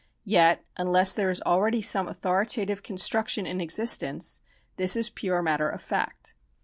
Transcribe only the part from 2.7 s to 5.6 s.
construction in existence, this is pure